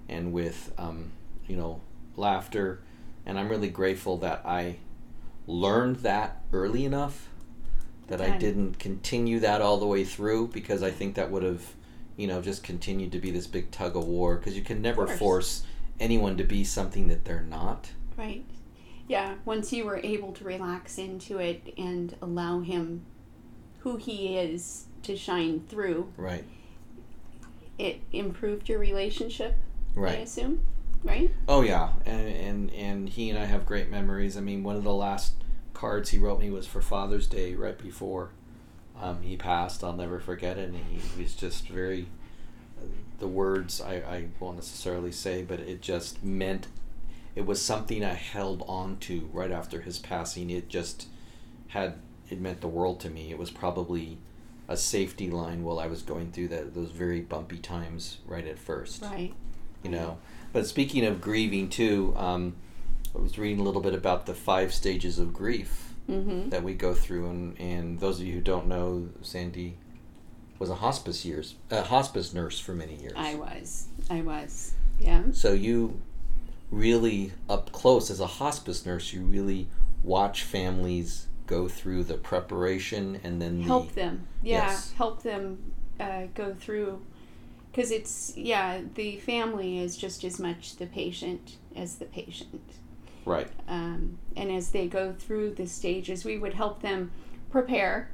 [0.08, 1.10] and with, um,
[1.48, 1.80] you know,
[2.16, 2.82] laughter.
[3.24, 4.76] And I'm really grateful that I
[5.46, 7.29] learned that early enough
[8.10, 11.62] that I didn't continue that all the way through because I think that would have,
[12.16, 15.06] you know, just continued to be this big tug of war because you can never
[15.06, 15.62] force
[16.00, 17.90] anyone to be something that they're not.
[18.16, 18.44] Right.
[19.06, 23.06] Yeah, once you were able to relax into it and allow him
[23.78, 26.44] who he is to shine through, Right.
[27.78, 29.54] it improved your relationship,
[29.94, 30.18] Right.
[30.18, 30.66] I assume.
[31.04, 31.32] Right?
[31.48, 34.36] Oh yeah, and, and and he and I have great memories.
[34.36, 35.32] I mean, one of the last
[35.80, 38.28] cards he wrote me was for Father's Day, right before
[39.00, 39.82] um, he passed.
[39.82, 40.68] I'll never forget it.
[40.68, 42.06] And he was just very.
[43.18, 46.68] The words I, I won't necessarily say, but it just meant.
[47.34, 50.50] It was something I held on to right after his passing.
[50.50, 51.06] It just
[51.68, 51.94] had
[52.28, 53.30] it meant the world to me.
[53.30, 54.18] It was probably
[54.68, 58.58] a safety line while I was going through that those very bumpy times right at
[58.58, 59.34] first Right.
[59.82, 60.18] you know.
[60.52, 62.54] But speaking of grieving too, um,
[63.16, 66.48] I was reading a little bit about the five stages of grief Mm-hmm.
[66.48, 69.76] that we go through, and, and those of you who don't know, Sandy
[70.58, 73.12] was a hospice years a hospice nurse for many years.
[73.16, 73.86] I was.
[74.10, 74.72] I was.
[74.98, 75.22] Yeah.
[75.32, 76.00] So you
[76.72, 79.68] really up close as a hospice nurse, you really
[80.02, 84.92] watch families go through the preparation and then the help them yeah Yes.
[84.92, 87.02] help them uh, go through
[87.70, 92.62] because it's yeah the family is just as much the patient as the patient
[93.24, 93.48] right.
[93.68, 97.10] um, and as they go through the stages we would help them
[97.50, 98.10] prepare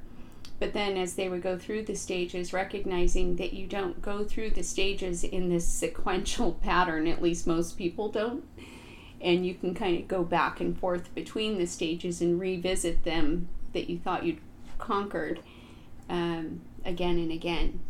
[0.59, 4.51] but then as they would go through the stages recognizing that you don't go through
[4.51, 8.45] the stages in this sequential pattern at least most people don't
[9.21, 13.49] and you can kind of go back and forth between the stages and revisit them
[13.73, 14.41] that you thought you'd
[14.79, 15.41] conquered
[16.09, 17.81] um, again and again.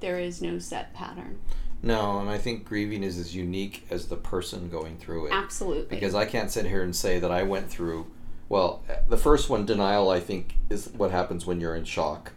[0.00, 1.38] There is no set pattern.
[1.82, 5.32] No, and I think grieving is as unique as the person going through it.
[5.32, 5.86] Absolutely.
[5.96, 8.10] Because I can't sit here and say that I went through.
[8.48, 12.32] Well, the first one, denial, I think, is what happens when you're in shock.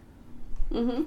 [0.72, 1.04] Mm-hmm.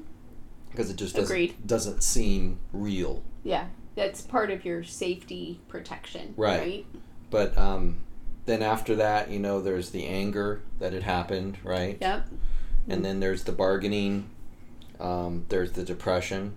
[0.70, 1.56] Because it just doesn't, Agreed.
[1.66, 3.24] doesn't seem real.
[3.44, 6.34] Yeah, that's part of your safety protection.
[6.38, 6.60] Right.
[6.60, 6.86] Right.
[7.32, 7.98] But um,
[8.46, 11.98] then after that, you know, there's the anger that it happened, right?
[12.00, 12.28] Yep.
[12.88, 14.30] And then there's the bargaining.
[15.00, 16.56] Um, there's the depression.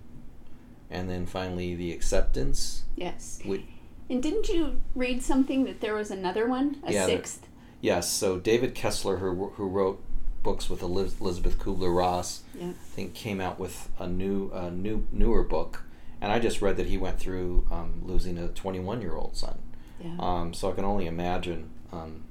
[0.91, 2.83] And then finally the acceptance.
[2.95, 3.39] Yes.
[3.45, 3.65] We,
[4.09, 7.47] And didn't you read something that there was another one, a Yeah, there- sixth?
[7.79, 10.03] Yes, so David Kessler, who, who wrote
[10.43, 12.69] books with Elizabeth Kubler Ross, Yeah.
[12.69, 15.83] I think came out with a new, a new, newer book,
[16.19, 19.57] and I just read that he went through um, losing a 21 year old son.
[19.99, 20.15] Yeah.
[20.19, 22.23] Um, so I can only imagine, um,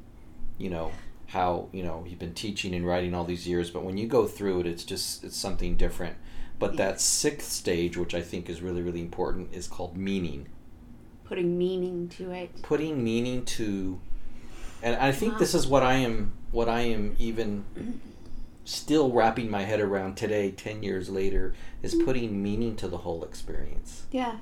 [0.59, 0.93] you know,
[1.27, 4.27] how you know he'd been teaching and writing all these years, but when you go
[4.27, 6.17] through it, it's just it's something different.
[6.61, 10.49] But that sixth stage, which I think is really really important, is called meaning.
[11.25, 12.63] Putting meaning to it.
[12.63, 14.01] Putting meaning to,
[14.83, 15.39] and I think Wow.
[15.39, 17.65] this is what I am what I am even
[18.65, 22.05] still wrapping my head around today, ten years later, is mm.
[22.05, 24.07] putting meaning to the whole experience.
[24.13, 24.39] Yeah.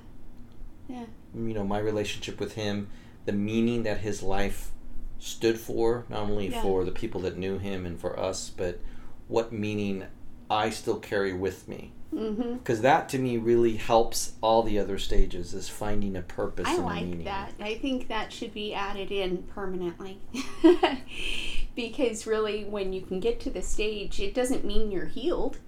[0.89, 1.05] Yeah.
[1.35, 2.89] you know my relationship with him
[3.27, 4.71] the meaning that his life
[5.19, 6.63] stood for not only Yeah.
[6.63, 8.81] for the people that knew him and for us but
[9.27, 10.05] what meaning
[10.49, 12.55] i still carry with me Mm-hmm.
[12.55, 16.75] because that to me really helps all the other stages is finding a purpose I
[16.75, 17.53] and a like meaning that.
[17.61, 20.19] I think that should be added in permanently.
[21.77, 25.59] because really, when you can get to the stage, it doesn't mean you're healed.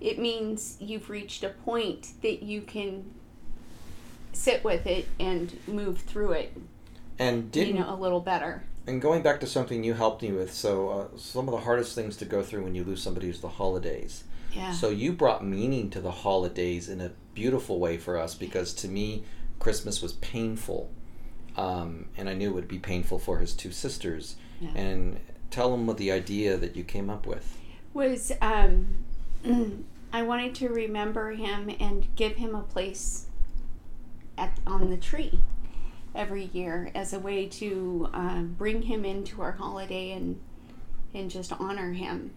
[0.00, 3.10] It means you've reached a point that you can
[4.32, 6.56] sit with it and move through it,
[7.18, 8.62] and didn't you know, a little better.
[8.86, 11.94] and going back to something you helped me with so uh, some of the hardest
[11.94, 14.24] things to go through when you lose somebody is the holidays
[14.54, 14.72] Yeah.
[14.72, 18.88] So you brought meaning to the holidays in a beautiful way for us because to
[18.88, 19.24] me,
[19.58, 20.90] Christmas was painful.
[21.56, 24.36] Um, and I knew it would be painful for his two sisters.
[24.60, 24.70] Yeah.
[24.74, 27.56] And tell them what the idea that you came up with.
[27.92, 29.04] was um,
[30.12, 33.26] I wanted to remember him and give him a place
[34.36, 35.40] at on the tree
[36.14, 40.40] every year as a way to uh, bring him into our holiday and
[41.12, 42.32] and just honor him.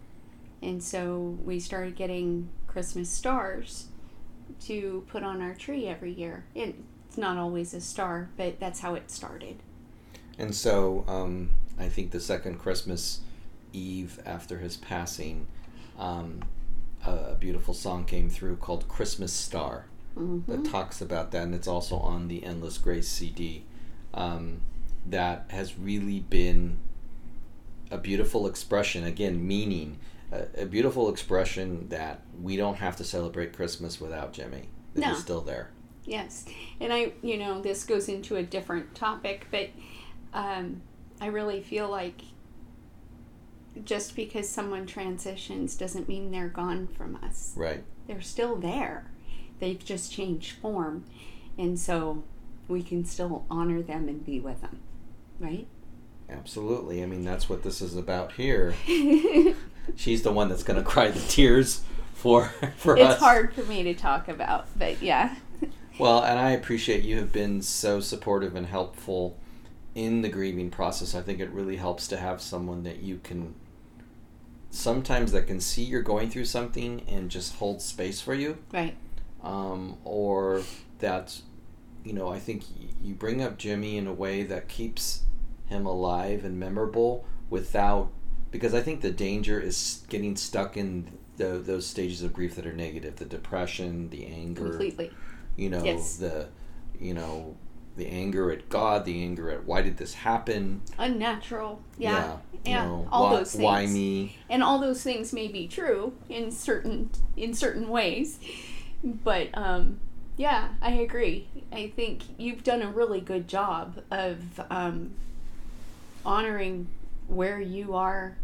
[0.61, 3.87] And so we started getting Christmas stars
[4.61, 6.45] to put on our tree every year.
[6.55, 9.57] It's not always a star, but that's how it started.
[10.37, 13.21] And so um, I think the second Christmas
[13.73, 15.47] Eve after his passing,
[15.97, 16.43] um,
[17.05, 19.85] a, beautiful song came through called Christmas Star.
[20.15, 23.63] hmm that talks about that, and it's also on the Endless Grace CD.
[24.13, 24.61] Um,
[25.05, 26.77] that has really been
[27.89, 29.99] a beautiful expression, again, meaning,
[30.31, 34.69] a, a beautiful expression that we don't have to celebrate Christmas without Jimmy.
[34.93, 35.07] That No.
[35.09, 35.69] he's still there.
[36.05, 36.45] Yes,
[36.79, 39.69] and I, you know, this goes into a different topic, but
[40.33, 40.81] um,
[41.19, 42.21] I really feel like
[43.83, 47.53] just because someone transitions doesn't mean they're gone from us.
[47.55, 47.83] Right.
[48.07, 49.11] They're still there.
[49.59, 51.03] They've just changed form,
[51.57, 52.23] and so
[52.69, 54.79] we can still honor them and be with them,
[55.39, 55.67] right?
[56.29, 57.03] Absolutely.
[57.03, 58.75] I mean, that's what this is about here.
[59.95, 61.81] She's the one that's going to cry the tears
[62.13, 62.45] for
[62.77, 63.13] for us.
[63.13, 65.35] it's hard for me to talk about, but yeah.
[65.99, 69.35] Well, and I appreciate you have been so supportive and helpful
[69.95, 71.15] in the grieving process.
[71.15, 73.55] I think it really helps to have someone that you can
[74.69, 78.57] sometimes that can see you're going through something and just hold space for you.
[78.71, 78.95] Right.
[79.41, 80.61] Um, or
[80.99, 81.41] that,
[82.03, 82.63] you know, I think
[83.01, 85.23] you bring up Jimmy in a way that keeps
[85.67, 88.11] him alive and memorable without,
[88.51, 92.65] because I think the danger is getting stuck in the, those stages of grief that
[92.65, 95.11] are negative the depression, the anger Completely.
[95.55, 96.17] you know Yes.
[96.17, 96.47] the
[96.99, 97.55] you know
[97.95, 101.81] the anger at god the anger at why did this happen Unnatural.
[101.97, 102.37] Yeah.
[102.65, 103.63] Yeah, know, all why, those things.
[103.63, 108.39] why me and all those things may be true in certain in certain ways
[109.03, 109.99] but um
[110.35, 115.11] yeah i agree i think you've done a really good job of um
[116.25, 116.87] honoring
[117.27, 118.37] where you are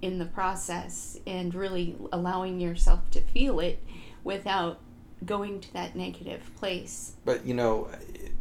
[0.00, 3.82] in the process and really allowing yourself to feel it
[4.22, 4.80] without
[5.24, 7.14] going to that negative place.
[7.24, 7.88] But you know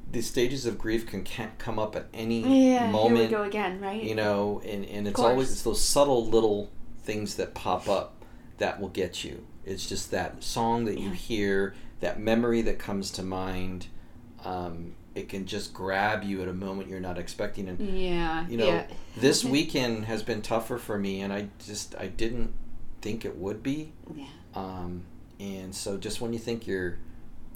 [0.09, 3.43] the stages of grief can can't come up at any yeah here we moment go
[3.43, 4.01] again right?
[4.01, 6.71] you know and, and it's always it's those subtle little
[7.07, 8.17] things that pop up
[8.57, 9.45] that will get you.
[9.65, 13.87] It's just that song that you hear that memory that comes to mind
[14.43, 18.57] um, it can just grab you at a moment you're not expecting and yeah you
[18.57, 18.85] know yeah
[19.17, 22.53] this weekend has been tougher for me and i just i didn't
[23.01, 23.91] think it would be.
[24.13, 24.25] Yeah.
[24.55, 25.03] Um,
[25.39, 26.97] and so just when you think you're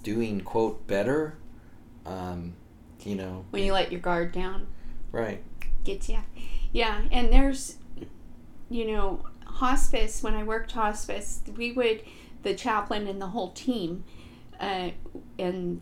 [0.03, 1.35] doing quote better,
[2.05, 2.53] um,
[3.03, 4.67] you know, When you let your guard down,
[5.11, 5.43] right,
[5.83, 6.19] gets you.
[6.71, 7.77] Yeah, and there's,
[8.69, 10.21] you know, hospice.
[10.21, 12.03] When I worked hospice, we would
[12.43, 14.03] the chaplain and the whole team,
[14.59, 14.91] uh,
[15.39, 15.81] and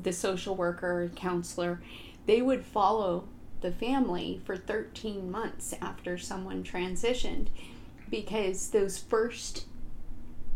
[0.00, 1.80] the social worker, counselor,
[2.26, 3.28] they would follow
[3.60, 7.46] the family for 13 months after someone transitioned
[8.10, 9.66] because those first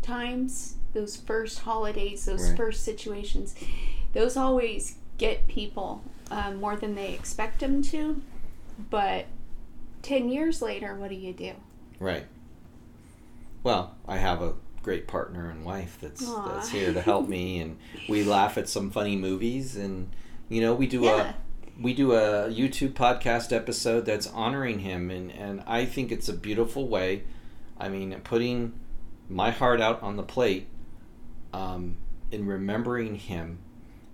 [0.01, 2.57] times, those first holidays, those Right.
[2.57, 3.55] first situations,
[4.13, 8.21] those always get people uh, more than they expect them to.
[8.89, 9.25] But
[10.03, 11.53] 10 years later, what do you do?
[11.99, 12.25] right.
[13.63, 14.53] Well, I have a
[14.87, 16.47] great partner and wife that's Aw.
[16.47, 17.77] that's here to help me, and
[18.09, 20.09] we laugh at some funny movies, and
[20.47, 21.33] you know, we do Yeah.
[21.33, 26.29] a we do a YouTube podcast episode that's honoring him, and and I think it's
[26.29, 27.23] a beautiful way.
[27.77, 28.79] I mean, putting
[29.27, 30.67] my heart out on the plate,
[31.51, 31.97] um,
[32.31, 33.59] in remembering him,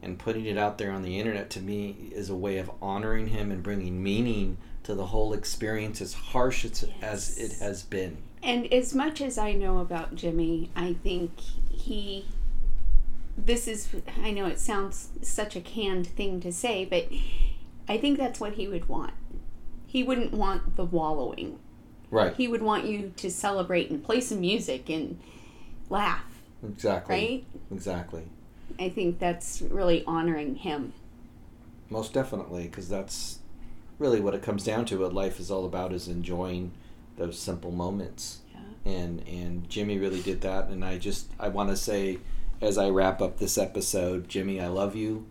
[0.02, 3.28] and putting it out there on the internet to me is a way of honoring
[3.28, 8.18] him and bringing meaning to the whole experience, as harsh as, as it has been.
[8.44, 11.40] And as much as I know about Jimmy, I think
[11.72, 12.26] he.
[13.38, 13.90] This is.
[14.22, 17.08] I know it sounds such a canned thing to say, but
[17.88, 19.14] I think that's what he would want.
[19.88, 21.60] He wouldn't want the wallowing.
[22.12, 22.36] Right.
[22.36, 25.20] He would want you to celebrate and play some music and
[25.90, 26.26] laugh,
[26.64, 27.16] Exactly.
[27.16, 27.46] right?
[27.72, 28.24] Exactly.
[28.80, 30.94] I think that's really honoring him.
[31.90, 33.40] Most definitely, because that's
[34.00, 35.00] really what it comes down to.
[35.00, 36.72] What life is all about is enjoying
[37.18, 38.40] those simple moments.
[38.54, 38.92] Yeah.
[38.92, 40.68] And and Jimmy really did that.
[40.68, 42.20] And I just I want to say,
[42.62, 45.26] as I wrap up this episode, Jimmy, I love you.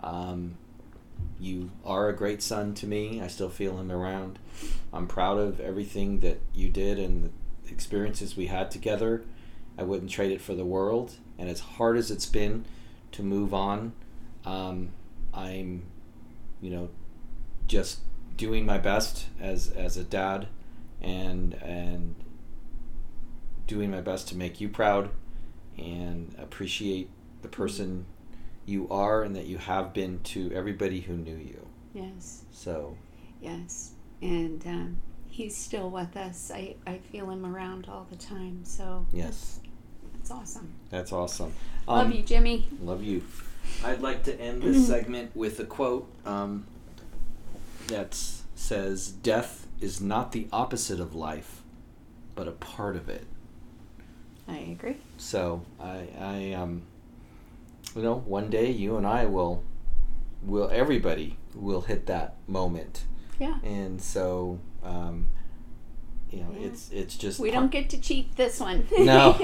[0.00, 0.56] Um,
[1.38, 3.20] you are a great son to me.
[3.20, 4.38] I still feel him around.
[4.92, 7.24] I'm proud of everything that you did and
[7.64, 9.24] the experiences we had together.
[9.78, 11.14] I wouldn't trade it for the world.
[11.38, 12.66] And as hard as it's been
[13.12, 13.92] to move on,
[14.44, 14.90] um,
[15.32, 15.84] I'm,
[16.60, 16.90] you know,
[17.66, 18.00] just
[18.36, 20.48] doing my best as as a dad,
[21.00, 22.14] and and
[23.66, 25.10] doing my best to make you proud,
[25.78, 27.08] and appreciate
[27.42, 28.04] the person
[28.66, 31.66] you are and that you have been to everybody who knew you.
[31.94, 32.42] Yes.
[32.52, 32.96] So
[33.40, 33.92] Yes.
[34.22, 34.96] And um,
[35.28, 36.50] he's still with us.
[36.54, 38.60] I, I feel him around all the time.
[38.64, 39.60] So yes,
[40.14, 40.72] That's awesome.
[40.90, 41.52] that's awesome.
[41.88, 42.68] Love Um, you, Jimmy.
[42.82, 43.22] Love you.
[43.84, 46.66] I'd like to end this segment with a quote um,
[47.86, 48.14] that
[48.54, 51.62] says, "Death is not the opposite of life,
[52.34, 53.24] but a part of it."
[54.48, 54.96] I agree.
[55.16, 56.82] So I, I, um,
[57.94, 59.62] you know, one day you and I will,
[60.42, 63.04] will everybody will hit that moment,
[63.38, 63.58] Yeah.
[63.62, 65.28] and so, um,
[66.32, 66.66] you know, Yeah.
[66.68, 68.86] it's it's just We part- don't get to cheat this one.
[68.98, 69.36] No.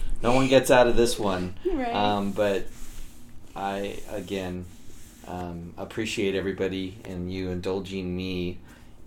[0.22, 1.54] no one gets out of this one.
[1.64, 1.94] right.
[1.94, 2.66] Um, but
[3.54, 4.64] I again
[5.26, 8.58] um, appreciate everybody and you indulging me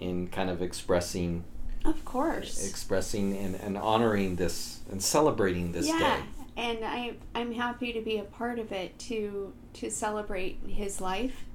[0.02, 1.46] in kind of expressing,
[1.86, 2.68] of course.
[2.68, 6.00] expressing and, and honoring this and celebrating this yeah.
[6.00, 6.24] day.
[6.58, 11.46] And I I'm happy to be a part of it to to celebrate his life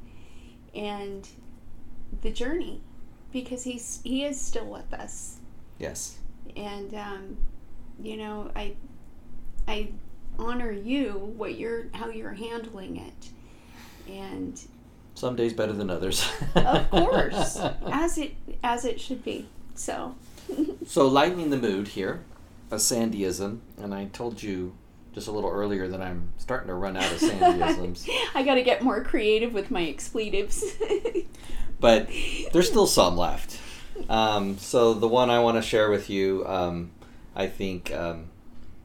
[0.75, 1.29] and
[2.23, 2.81] the journey
[3.33, 5.37] because he's he is still with us.
[5.79, 6.19] Yes.
[6.57, 7.37] and um,
[8.03, 8.75] you know i
[9.69, 9.89] i
[10.39, 13.31] honor you what you're how you're handling it
[14.11, 14.67] and
[15.17, 16.31] Some days better than others.
[16.55, 17.59] of course
[17.91, 20.15] as it as it should be so
[20.87, 22.23] so lightening the mood here,
[22.71, 24.75] a Sandyism, and I told you
[25.13, 28.09] just a little earlier that I'm starting to run out of Sandyisms.
[28.35, 30.63] i got to get more creative with my expletives
[31.81, 32.09] but
[32.53, 33.61] there's still some left.
[34.09, 36.91] Um, so the one I want to share with you, um,
[37.35, 38.29] I think, um,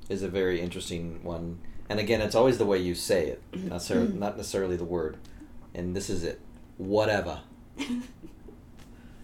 [0.09, 1.59] is a very interesting one.
[1.89, 5.17] And again, it's always the way you say it, not necessarily, not necessarily the word.
[5.73, 6.39] And this is it:
[6.77, 7.41] whatever,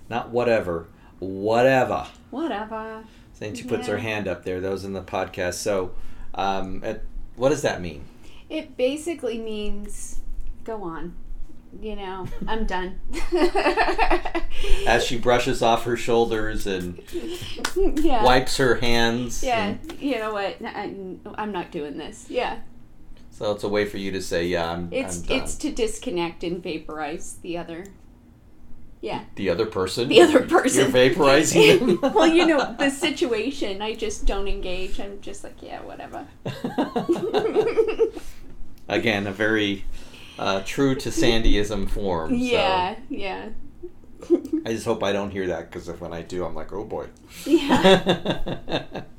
[0.10, 0.88] not whatever,
[1.20, 2.08] whatever.
[2.30, 3.04] whatever.
[3.34, 5.56] Since she puts her hand up there, those in the podcast.
[5.56, 5.94] So,
[6.34, 7.04] um, at,
[7.36, 8.06] what does that mean?
[8.50, 10.20] it basically means
[10.64, 11.14] go on.
[11.82, 13.00] You know i'm done.
[14.88, 17.02] As she brushes off her shoulders and
[18.02, 18.24] yeah.
[18.24, 19.44] wipes her hands.
[19.44, 19.66] yeah.
[19.68, 20.56] and- you know what?
[20.64, 22.28] I'm not doing this.
[22.30, 22.60] Yeah
[23.38, 25.72] So it's a way for you to say, "Yeah, I'm, It's I'm done." it's to
[25.72, 27.86] disconnect and vaporize the other.
[29.00, 30.10] Yeah, the other person.
[30.10, 30.92] the other person.
[30.92, 32.14] You're vaporizing them.
[32.16, 33.80] well, you know the situation.
[33.80, 35.00] I just don't engage.
[35.00, 36.26] I'm just like, yeah, whatever.
[38.88, 39.86] Again, a very
[40.40, 42.34] uh, true to Sandyism form.
[42.34, 43.50] yeah, yeah,
[44.66, 46.86] I just hope I don't hear that because if when I do, I'm like, oh
[46.86, 47.06] boy.
[47.46, 49.04] yeah.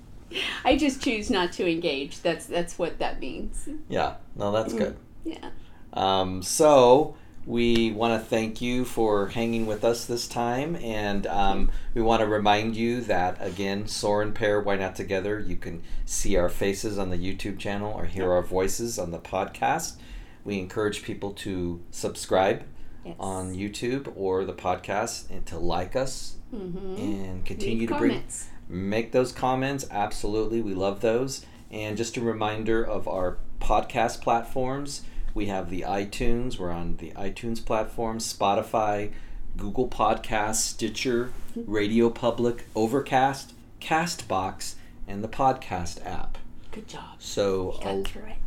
[0.64, 2.20] I just choose not to engage.
[2.22, 3.68] That's that's what that means.
[3.88, 4.96] Yeah, no, that's good.
[5.24, 5.50] Yeah.
[5.92, 7.16] Um, so
[7.46, 12.20] we want to thank you for hanging with us this time, and um, we want
[12.20, 15.38] to remind you that again, Soren Pair, Why Not Together.
[15.40, 19.18] You can see our faces on the YouTube channel or hear our voices on the
[19.18, 19.96] podcast.
[20.44, 22.64] We encourage people to subscribe
[23.08, 23.16] Yes.
[23.20, 26.96] on YouTube or the podcast and to like us mm-hmm.
[26.96, 28.48] and continue Leave to bring comments.
[28.68, 29.86] Make those comments.
[29.90, 31.44] Absolutely we love those.
[31.70, 35.02] And just a reminder of our podcast platforms.
[35.34, 36.58] We have the itunes.
[36.58, 39.12] We're on the itunes platform spotify
[39.56, 44.74] google Podcasts, stitcher radio public overcast castbox
[45.06, 46.38] and the podcast app.
[46.70, 47.16] Good job.
[47.18, 47.78] so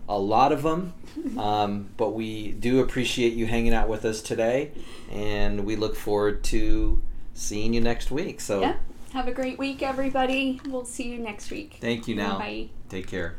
[0.08, 0.94] a, a lot of them
[1.38, 4.72] um, but we do appreciate you hanging out with us today
[5.12, 7.02] and we look forward to
[7.34, 8.40] seeing you next week.
[8.40, 8.76] So Yeah.
[9.14, 10.62] Have a great week, everybody.
[10.68, 11.78] We'll see you next week.
[11.82, 12.70] thank you now Bye.
[12.90, 13.36] take care